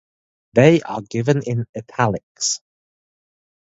They 0.53 0.81
are 0.81 1.01
given 1.03 1.43
in 1.43 1.67
"italics". 1.77 2.61